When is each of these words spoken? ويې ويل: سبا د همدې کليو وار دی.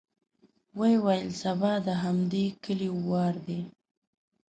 ويې 0.77 0.97
ويل: 1.05 1.29
سبا 1.41 1.71
د 1.87 1.89
همدې 2.03 2.45
کليو 2.63 2.93
وار 3.09 3.35
دی. 3.47 3.59